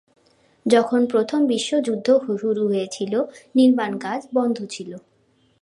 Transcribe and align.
যখন 0.65 1.01
প্রথম 1.05 1.39
বিশ্বযুদ্ধ 1.45 2.07
শুরু 2.41 2.63
হয়েছিল, 2.67 3.13
নির্মাণকাজ 3.55 4.21
বন্ধ 4.35 4.57
ছিল। 4.69 4.91